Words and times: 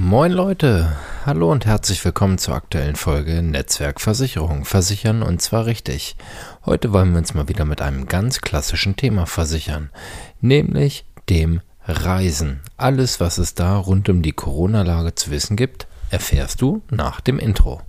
Moin 0.00 0.30
Leute, 0.30 0.96
hallo 1.26 1.50
und 1.50 1.66
herzlich 1.66 2.04
willkommen 2.04 2.38
zur 2.38 2.54
aktuellen 2.54 2.94
Folge 2.94 3.42
Netzwerkversicherung. 3.42 4.64
Versichern 4.64 5.24
und 5.24 5.42
zwar 5.42 5.66
richtig. 5.66 6.14
Heute 6.64 6.92
wollen 6.92 7.10
wir 7.10 7.18
uns 7.18 7.34
mal 7.34 7.48
wieder 7.48 7.64
mit 7.64 7.82
einem 7.82 8.06
ganz 8.06 8.40
klassischen 8.40 8.94
Thema 8.94 9.26
versichern, 9.26 9.90
nämlich 10.40 11.04
dem 11.28 11.62
Reisen. 11.84 12.60
Alles, 12.76 13.18
was 13.18 13.38
es 13.38 13.54
da 13.54 13.76
rund 13.76 14.08
um 14.08 14.22
die 14.22 14.30
Corona-Lage 14.30 15.16
zu 15.16 15.32
wissen 15.32 15.56
gibt, 15.56 15.88
erfährst 16.10 16.62
du 16.62 16.84
nach 16.92 17.20
dem 17.20 17.40
Intro. 17.40 17.82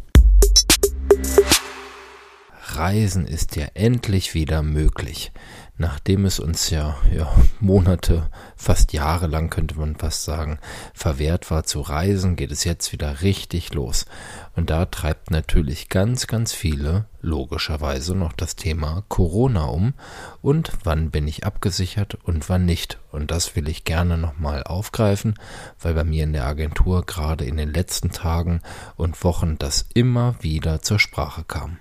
Reisen 2.76 3.26
ist 3.26 3.56
ja 3.56 3.68
endlich 3.74 4.34
wieder 4.34 4.64
möglich 4.64 5.32
nachdem 5.80 6.26
es 6.26 6.40
uns 6.40 6.70
ja, 6.70 6.98
ja 7.12 7.34
Monate, 7.62 8.30
fast 8.58 8.92
Jahre 8.92 9.28
lang 9.28 9.50
könnte 9.50 9.76
man 9.76 9.96
fast 9.96 10.26
sagen, 10.26 10.60
verwehrt 10.94 11.50
war 11.50 11.64
zu 11.64 11.80
reisen, 11.80 12.36
geht 12.36 12.52
es 12.52 12.66
jetzt 12.66 12.92
wieder 12.92 13.22
richtig 13.22 13.74
los. 13.74 14.06
Und 14.56 14.70
da 14.70 14.86
treibt 14.86 15.32
natürlich 15.32 15.88
ganz, 15.88 16.28
ganz 16.28 16.52
viele 16.52 17.06
logischerweise 17.22 18.14
noch 18.14 18.34
das 18.34 18.58
Thema 18.58 19.04
Corona 19.08 19.66
um 19.66 19.94
und 20.42 20.72
wann 20.84 21.12
bin 21.12 21.28
ich 21.30 21.46
abgesichert 21.46 22.16
und 22.24 22.50
wann 22.50 22.66
nicht. 22.66 23.00
Und 23.12 23.32
das 23.32 23.56
will 23.56 23.70
ich 23.70 23.86
gerne 23.86 24.18
nochmal 24.18 24.64
aufgreifen, 24.64 25.36
weil 25.80 25.94
bei 25.94 26.04
mir 26.04 26.26
in 26.26 26.34
der 26.34 26.46
Agentur 26.46 27.06
gerade 27.06 27.46
in 27.46 27.56
den 27.56 27.74
letzten 27.74 28.12
Tagen 28.12 28.62
und 28.98 29.24
Wochen 29.24 29.58
das 29.58 29.86
immer 29.94 30.36
wieder 30.42 30.82
zur 30.82 31.00
Sprache 31.00 31.46
kam. 31.46 31.78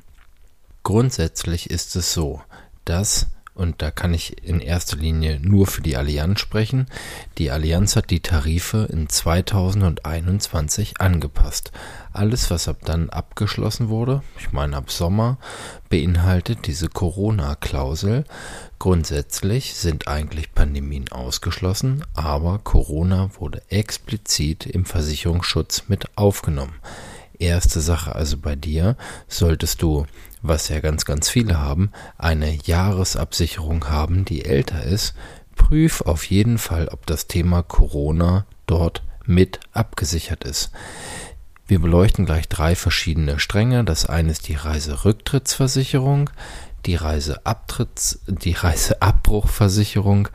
Grundsätzlich 0.88 1.68
ist 1.68 1.96
es 1.96 2.14
so, 2.14 2.40
dass 2.86 3.26
und 3.52 3.82
da 3.82 3.90
kann 3.90 4.14
ich 4.14 4.42
in 4.42 4.58
erster 4.58 4.96
Linie 4.96 5.38
nur 5.38 5.66
für 5.66 5.82
die 5.82 5.98
Allianz 5.98 6.40
sprechen. 6.40 6.86
Die 7.36 7.50
Allianz 7.50 7.94
hat 7.94 8.08
die 8.08 8.20
Tarife 8.20 8.88
in 8.90 9.06
2021 9.06 10.98
angepasst. 10.98 11.72
Alles, 12.14 12.50
was 12.50 12.68
ab 12.68 12.78
dann 12.86 13.10
abgeschlossen 13.10 13.90
wurde, 13.90 14.22
ich 14.38 14.52
meine 14.52 14.78
ab 14.78 14.90
Sommer, 14.90 15.36
beinhaltet 15.90 16.66
diese 16.66 16.88
Corona-Klausel. 16.88 18.24
Grundsätzlich 18.78 19.74
sind 19.74 20.08
eigentlich 20.08 20.54
Pandemien 20.54 21.12
ausgeschlossen, 21.12 22.02
aber 22.14 22.60
Corona 22.60 23.28
wurde 23.38 23.60
explizit 23.68 24.64
im 24.64 24.86
Versicherungsschutz 24.86 25.88
mit 25.88 26.16
aufgenommen. 26.16 26.80
Erste 27.38 27.80
Sache 27.80 28.14
also 28.14 28.36
bei 28.38 28.56
dir, 28.56 28.96
solltest 29.28 29.82
du 29.82 30.06
was 30.42 30.68
ja 30.68 30.80
ganz, 30.80 31.04
ganz 31.04 31.28
viele 31.28 31.58
haben, 31.58 31.90
eine 32.16 32.54
Jahresabsicherung 32.54 33.88
haben, 33.88 34.24
die 34.24 34.44
älter 34.44 34.84
ist, 34.84 35.14
prüf 35.56 36.00
auf 36.02 36.24
jeden 36.24 36.58
Fall, 36.58 36.88
ob 36.88 37.06
das 37.06 37.26
Thema 37.26 37.62
Corona 37.62 38.46
dort 38.66 39.02
mit 39.24 39.60
abgesichert 39.72 40.44
ist. 40.44 40.70
Wir 41.66 41.80
beleuchten 41.80 42.24
gleich 42.24 42.48
drei 42.48 42.74
verschiedene 42.74 43.38
Stränge. 43.38 43.84
Das 43.84 44.06
eine 44.06 44.30
ist 44.30 44.48
die 44.48 44.54
Reiserücktrittsversicherung, 44.54 46.30
die 46.86 46.94
Reiseabtritts, 46.94 48.20
die 48.26 48.52
Reiseabbruchversicherung 48.52 50.28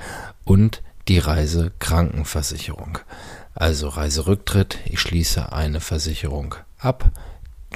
und 0.44 0.84
die 1.08 1.18
Reisekrankenversicherung. 1.18 3.00
Also 3.56 3.90
Reiserücktritt, 3.90 4.78
ich 4.86 5.00
schließe 5.00 5.52
eine 5.52 5.80
Versicherung 5.80 6.56
ab, 6.78 7.12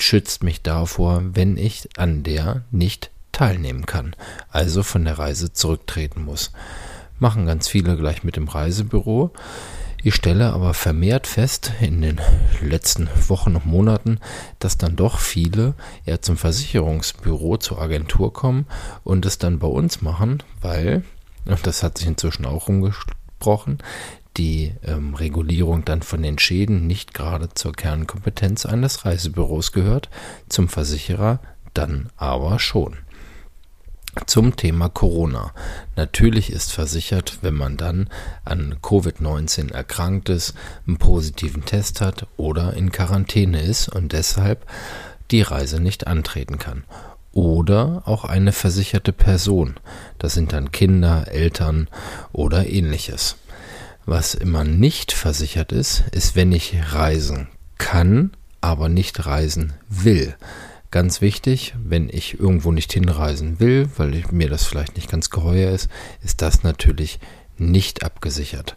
schützt 0.02 0.44
mich 0.44 0.62
davor, 0.62 1.22
wenn 1.34 1.58
ich 1.58 1.90
an 1.98 2.23
der 2.23 2.64
nicht 2.72 3.12
teilnehmen 3.31 3.86
kann, 3.86 4.16
also 4.50 4.84
von 4.84 5.06
der 5.06 5.20
Reise 5.20 5.54
zurücktreten 5.54 6.23
muss. 6.23 6.52
Machen 7.20 7.45
ganz 7.45 7.67
viele 7.67 7.98
gleich 7.98 8.23
mit 8.23 8.36
dem 8.36 8.48
Reisebüro. 8.48 9.31
Ich 10.04 10.16
stelle 10.16 10.54
aber 10.54 10.73
vermehrt 10.73 11.28
fest 11.28 11.72
in 11.81 12.02
den 12.02 12.22
letzten 12.62 13.09
Wochen 13.28 13.56
und 13.56 13.66
Monaten, 13.66 14.20
dass 14.59 14.78
dann 14.78 14.95
doch 14.95 15.20
viele 15.20 15.73
eher 16.06 16.22
zum 16.22 16.38
Versicherungsbüro, 16.38 17.58
zur 17.58 17.82
Agentur 17.82 18.32
kommen 18.32 18.66
und 19.04 19.26
es 19.26 19.38
dann 19.38 19.60
bei 19.60 19.67
uns 19.67 20.02
machen, 20.02 20.43
weil, 20.61 21.04
und 21.45 21.66
das 21.66 21.83
hat 21.83 21.98
sich 21.98 22.08
inzwischen 22.08 22.45
auch 22.45 22.70
umgesprochen, 22.70 23.80
die 24.37 24.73
ähm, 24.83 25.15
Regulierung 25.15 25.83
dann 25.86 26.02
von 26.02 26.21
den 26.21 26.39
Schäden 26.39 26.87
nicht 26.87 27.14
gerade 27.14 27.49
zur 27.53 27.73
Kernkompetenz 27.73 28.65
eines 28.65 29.05
Reisebüros 29.05 29.71
gehört, 29.71 30.09
zum 30.49 30.70
Versicherer 30.70 31.39
dann 31.73 32.09
aber 32.17 32.59
schon. 32.59 32.98
Zum 34.25 34.55
Thema 34.55 34.89
Corona. 34.89 35.53
Natürlich 35.95 36.52
ist 36.52 36.73
versichert, 36.73 37.39
wenn 37.42 37.53
man 37.53 37.77
dann 37.77 38.09
an 38.45 38.77
Covid-19 38.81 39.71
erkrankt 39.71 40.30
ist, 40.30 40.55
einen 40.87 40.98
positiven 40.98 41.65
Test 41.65 42.02
hat 42.02 42.25
oder 42.36 42.73
in 42.73 42.92
Quarantäne 42.92 43.61
ist 43.61 43.89
und 43.89 44.14
deshalb 44.14 44.65
die 45.30 45.42
Reise 45.42 45.80
nicht 45.80 46.08
antreten 46.08 46.58
kann. 46.58 46.83
Oder 47.31 48.02
auch 48.05 48.25
eine 48.25 48.54
versicherte 48.54 49.14
Person. 49.14 49.75
Das 50.17 50.33
sind 50.33 50.52
dann 50.52 50.71
Kinder, 50.71 51.27
Eltern 51.27 51.87
oder 52.33 52.65
ähnliches. 52.65 53.36
Was 54.10 54.36
immer 54.36 54.64
nicht 54.64 55.12
versichert 55.12 55.73
ist, 55.73 56.06
ist, 56.12 56.38
wenn 56.38 56.54
ich 56.54 56.78
reisen 56.94 57.50
kann, 57.78 58.32
aber 58.62 58.88
nicht 58.88 59.26
reisen 59.26 59.73
will. 59.90 60.34
Ganz 60.92 61.20
wichtig, 61.20 61.76
wenn 61.78 62.08
ich 62.08 62.40
irgendwo 62.40 62.72
nicht 62.72 62.94
hinreisen 62.94 63.60
will, 63.60 63.90
weil 63.98 64.23
mir 64.32 64.48
das 64.48 64.64
vielleicht 64.64 64.96
nicht 64.96 65.12
ganz 65.12 65.30
geheuer 65.30 65.72
ist, 65.72 65.90
ist 66.23 66.42
das 66.42 66.64
natürlich 66.64 67.20
nicht 67.60 68.04
abgesichert. 68.04 68.76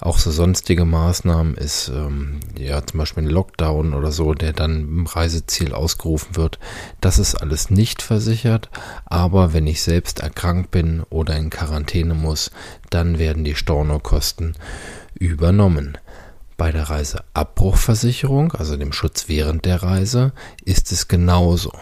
Auch 0.00 0.18
so 0.18 0.30
sonstige 0.30 0.86
Maßnahmen 0.86 1.56
ist 1.56 1.88
ähm, 1.88 2.40
ja 2.58 2.84
zum 2.86 2.98
Beispiel 2.98 3.24
ein 3.24 3.30
Lockdown 3.30 3.92
oder 3.92 4.12
so, 4.12 4.32
der 4.32 4.54
dann 4.54 4.80
im 4.80 5.06
Reiseziel 5.06 5.74
ausgerufen 5.74 6.36
wird. 6.36 6.58
Das 7.02 7.18
ist 7.18 7.34
alles 7.34 7.68
nicht 7.68 8.00
versichert. 8.00 8.70
Aber 9.04 9.52
wenn 9.52 9.66
ich 9.66 9.82
selbst 9.82 10.20
erkrankt 10.20 10.70
bin 10.70 11.02
oder 11.10 11.36
in 11.36 11.50
Quarantäne 11.50 12.14
muss, 12.14 12.50
dann 12.88 13.18
werden 13.18 13.44
die 13.44 13.54
Stornokosten 13.54 14.56
übernommen. 15.14 15.98
Bei 16.56 16.72
der 16.72 16.88
Reiseabbruchversicherung, 16.88 18.52
also 18.52 18.76
dem 18.76 18.92
Schutz 18.92 19.28
während 19.28 19.66
der 19.66 19.82
Reise, 19.82 20.32
ist 20.64 20.92
es 20.92 21.08
genauso. 21.08 21.72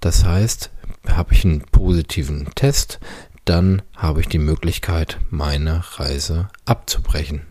Das 0.00 0.24
heißt, 0.24 0.70
habe 1.08 1.32
ich 1.32 1.44
einen 1.44 1.60
positiven 1.60 2.48
Test, 2.54 3.00
dann 3.44 3.82
habe 3.96 4.20
ich 4.20 4.28
die 4.28 4.38
Möglichkeit, 4.38 5.18
meine 5.30 5.82
Reise 5.98 6.48
abzubrechen. 6.64 7.42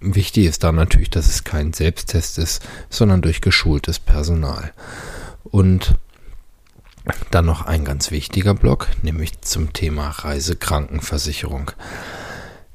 Wichtig 0.00 0.46
ist 0.46 0.64
da 0.64 0.72
natürlich, 0.72 1.10
dass 1.10 1.28
es 1.28 1.44
kein 1.44 1.72
Selbsttest 1.72 2.38
ist, 2.38 2.62
sondern 2.90 3.22
durch 3.22 3.40
geschultes 3.40 3.98
Personal. 3.98 4.72
Und 5.44 5.96
dann 7.30 7.46
noch 7.46 7.66
ein 7.66 7.84
ganz 7.84 8.10
wichtiger 8.10 8.54
Block, 8.54 8.88
nämlich 9.02 9.40
zum 9.42 9.72
Thema 9.72 10.08
Reisekrankenversicherung. 10.08 11.70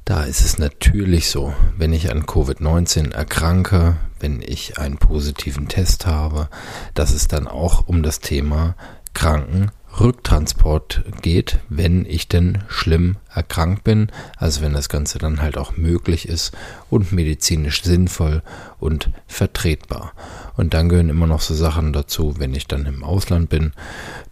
Da 0.05 0.23
ist 0.23 0.41
es 0.41 0.57
natürlich 0.57 1.29
so, 1.29 1.53
wenn 1.77 1.93
ich 1.93 2.11
an 2.11 2.25
Covid-19 2.25 3.11
erkranke, 3.11 3.97
wenn 4.19 4.41
ich 4.41 4.77
einen 4.77 4.97
positiven 4.97 5.67
Test 5.67 6.05
habe, 6.05 6.49
dass 6.93 7.11
es 7.11 7.27
dann 7.27 7.47
auch 7.47 7.87
um 7.87 8.01
das 8.01 8.19
Thema 8.19 8.75
Kranken 9.13 9.71
Rücktransport 9.99 11.03
geht, 11.21 11.59
wenn 11.67 12.05
ich 12.05 12.27
denn 12.27 12.63
schlimm 12.67 13.17
erkrankt 13.33 13.83
bin, 13.83 14.11
also 14.37 14.61
wenn 14.61 14.73
das 14.73 14.87
Ganze 14.87 15.17
dann 15.17 15.41
halt 15.41 15.57
auch 15.57 15.77
möglich 15.77 16.27
ist 16.27 16.55
und 16.89 17.11
medizinisch 17.11 17.83
sinnvoll 17.83 18.41
und 18.79 19.09
vertretbar. 19.27 20.13
Und 20.55 20.73
dann 20.73 20.89
gehören 20.89 21.09
immer 21.09 21.27
noch 21.27 21.41
so 21.41 21.53
Sachen 21.53 21.91
dazu, 21.91 22.35
wenn 22.37 22.53
ich 22.53 22.67
dann 22.67 22.85
im 22.85 23.03
Ausland 23.03 23.49
bin, 23.49 23.73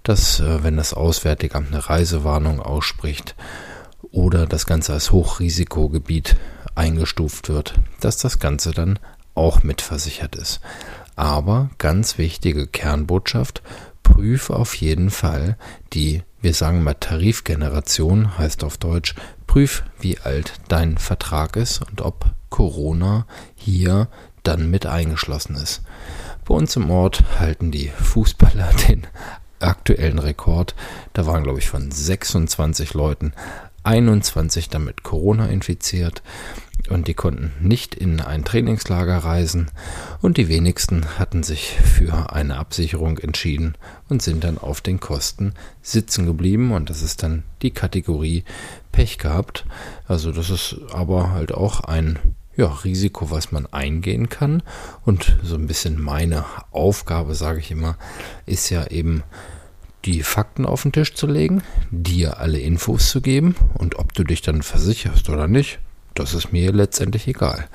dass 0.03 0.39
äh, 0.39 0.63
wenn 0.63 0.77
das 0.77 0.93
Auswärtige 0.93 1.55
Amt 1.55 1.73
eine 1.73 1.89
Reisewarnung 1.89 2.59
ausspricht 2.61 3.35
oder 4.11 4.45
das 4.45 4.65
Ganze 4.65 4.93
als 4.93 5.11
Hochrisikogebiet 5.11 6.37
eingestuft 6.75 7.49
wird, 7.49 7.73
dass 7.99 8.17
das 8.17 8.39
Ganze 8.39 8.71
dann 8.71 8.99
auch 9.35 9.63
mitversichert 9.63 10.35
ist. 10.35 10.61
Aber 11.15 11.69
ganz 11.77 12.17
wichtige 12.17 12.67
Kernbotschaft, 12.67 13.63
prüf 14.07 14.49
auf 14.49 14.73
jeden 14.75 15.09
Fall 15.09 15.57
die, 15.91 16.23
wir 16.41 16.53
sagen 16.53 16.81
mal 16.81 16.93
Tarifgeneration, 16.93 18.37
heißt 18.37 18.63
auf 18.63 18.77
Deutsch, 18.77 19.15
prüf, 19.47 19.83
wie 19.99 20.17
alt 20.19 20.53
dein 20.69 20.97
Vertrag 20.97 21.57
ist 21.57 21.81
und 21.81 22.01
ob 22.01 22.25
Corona 22.49 23.27
hier 23.55 24.07
dann 24.43 24.71
mit 24.71 24.85
eingeschlossen 24.85 25.55
ist. 25.57 25.81
Bei 26.45 26.55
uns 26.55 26.73
im 26.77 26.89
Ort 26.89 27.25
halten 27.37 27.69
die 27.71 27.89
Fußballer 27.89 28.71
den 28.87 29.05
aktuellen 29.59 30.19
Rekord. 30.19 30.73
Da 31.11 31.25
waren, 31.25 31.43
glaube 31.43 31.59
ich, 31.59 31.67
von 31.67 31.91
26 31.91 32.93
Leuten 32.93 33.33
21 33.87 34.69
damit 34.69 35.03
Corona 35.03 35.47
infiziert 35.47 36.21
und 36.89 37.07
die 37.07 37.13
konnten 37.13 37.53
nicht 37.59 37.95
in 37.95 38.19
ein 38.19 38.43
Trainingslager 38.43 39.17
reisen 39.17 39.71
und 40.21 40.37
die 40.37 40.49
wenigsten 40.49 41.17
hatten 41.17 41.41
sich 41.41 41.69
für 41.69 42.33
eine 42.33 42.57
Absicherung 42.57 43.17
entschieden 43.17 43.75
und 44.09 44.21
sind 44.21 44.43
dann 44.43 44.57
auf 44.57 44.81
den 44.81 44.99
Kosten 44.99 45.53
sitzen 45.81 46.25
geblieben 46.25 46.73
und 46.73 46.89
das 46.89 47.01
ist 47.01 47.23
dann 47.23 47.43
die 47.61 47.71
Kategorie 47.71 48.43
Pech 48.91 49.17
gehabt. 49.17 49.65
Also 50.07 50.31
das 50.31 50.49
ist 50.49 50.75
aber 50.91 51.31
halt 51.31 51.53
auch 51.53 51.81
ein 51.81 52.19
ja, 52.57 52.65
Risiko, 52.65 53.29
was 53.31 53.51
man 53.51 53.67
eingehen 53.67 54.29
kann. 54.29 54.63
Und 55.05 55.37
so 55.43 55.55
ein 55.55 55.67
bisschen 55.67 56.01
meine 56.01 56.43
Aufgabe, 56.71 57.35
sage 57.35 57.59
ich 57.59 57.71
immer, 57.71 57.97
ist 58.47 58.69
ja 58.71 58.87
eben 58.87 59.23
die 60.07 60.23
Fakten 60.23 60.65
auf 60.65 60.83
den 60.83 60.93
Tisch 60.93 61.13
zu 61.13 61.27
legen, 61.27 61.61
dir 61.91 62.39
alle 62.39 62.59
Infos 62.59 63.11
zu 63.11 63.19
geben 63.19 63.55
und 63.73 63.99
ob 63.99 64.13
du 64.13 64.23
dich 64.23 64.41
dann 64.41 64.61
versicherst 64.61 65.29
oder 65.29 65.49
nicht, 65.49 65.79
das 66.13 66.33
ist 66.33 66.51
mir 66.53 66.71
letztendlich 66.71 67.27
egal. 67.27 67.67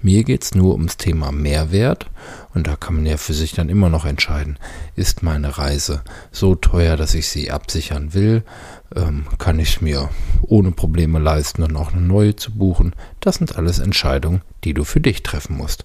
Mir 0.00 0.22
geht 0.22 0.44
es 0.44 0.54
nur 0.54 0.72
ums 0.74 0.96
Thema 0.96 1.32
Mehrwert 1.32 2.08
und 2.54 2.68
da 2.68 2.76
kann 2.76 2.94
man 2.94 3.06
ja 3.06 3.16
für 3.16 3.34
sich 3.34 3.52
dann 3.52 3.68
immer 3.68 3.88
noch 3.88 4.06
entscheiden, 4.06 4.56
ist 4.94 5.24
meine 5.24 5.58
Reise 5.58 6.02
so 6.30 6.54
teuer, 6.54 6.96
dass 6.96 7.14
ich 7.14 7.28
sie 7.28 7.50
absichern 7.50 8.14
will, 8.14 8.44
ähm, 8.94 9.26
kann 9.38 9.58
ich 9.58 9.82
mir 9.82 10.08
ohne 10.42 10.70
Probleme 10.70 11.18
leisten, 11.18 11.62
dann 11.62 11.76
auch 11.76 11.92
eine 11.92 12.02
neue 12.02 12.36
zu 12.36 12.52
buchen. 12.52 12.94
Das 13.18 13.34
sind 13.34 13.56
alles 13.56 13.80
Entscheidungen, 13.80 14.42
die 14.62 14.74
du 14.74 14.84
für 14.84 15.00
dich 15.00 15.24
treffen 15.24 15.56
musst. 15.56 15.84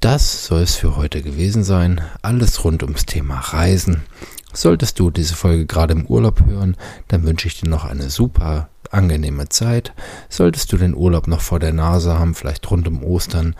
Das 0.00 0.46
soll 0.46 0.62
es 0.62 0.76
für 0.76 0.96
heute 0.96 1.20
gewesen 1.20 1.62
sein. 1.62 2.00
Alles 2.22 2.64
rund 2.64 2.82
ums 2.82 3.04
Thema 3.04 3.38
Reisen. 3.38 4.00
Solltest 4.52 4.98
du 4.98 5.10
diese 5.10 5.34
Folge 5.34 5.66
gerade 5.66 5.92
im 5.92 6.06
Urlaub 6.06 6.44
hören, 6.44 6.76
dann 7.08 7.24
wünsche 7.24 7.46
ich 7.46 7.60
dir 7.60 7.68
noch 7.68 7.84
eine 7.84 8.10
super 8.10 8.68
angenehme 8.90 9.48
Zeit. 9.48 9.92
Solltest 10.28 10.72
du 10.72 10.76
den 10.76 10.94
Urlaub 10.94 11.28
noch 11.28 11.40
vor 11.40 11.60
der 11.60 11.72
Nase 11.72 12.18
haben, 12.18 12.34
vielleicht 12.34 12.70
rund 12.70 12.88
um 12.88 13.04
Ostern, 13.04 13.54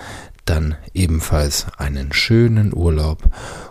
dann 0.44 0.75
ebenfalls 0.94 1.66
einen 1.78 2.12
schönen 2.12 2.75
Urlaub. 2.75 3.22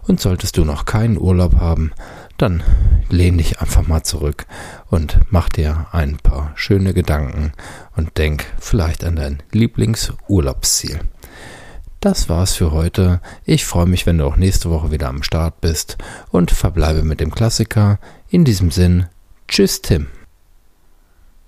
Und 0.07 0.21
solltest 0.21 0.57
du 0.57 0.63
noch 0.63 0.85
keinen 0.85 1.17
Urlaub 1.17 1.55
haben, 1.55 1.91
dann 2.37 2.63
lehn 3.09 3.37
dich 3.37 3.59
einfach 3.59 3.85
mal 3.85 4.03
zurück 4.03 4.45
und 4.89 5.19
mach 5.29 5.49
dir 5.49 5.87
ein 5.91 6.17
paar 6.17 6.53
schöne 6.55 6.93
Gedanken 6.93 7.51
und 7.97 8.17
denk 8.17 8.45
vielleicht 8.59 9.03
an 9.03 9.17
dein 9.17 9.43
Lieblingsurlaubsziel. 9.51 11.01
Das 11.99 12.29
war's 12.29 12.55
für 12.55 12.71
heute. 12.71 13.19
Ich 13.45 13.65
freue 13.65 13.85
mich, 13.85 14.05
wenn 14.05 14.17
du 14.17 14.25
auch 14.25 14.37
nächste 14.37 14.69
Woche 14.69 14.89
wieder 14.91 15.09
am 15.09 15.21
Start 15.21 15.59
bist 15.59 15.97
und 16.31 16.51
verbleibe 16.51 17.03
mit 17.03 17.19
dem 17.19 17.31
Klassiker. 17.31 17.99
In 18.29 18.45
diesem 18.45 18.71
Sinn, 18.71 19.07
tschüss 19.49 19.81
Tim. 19.81 20.07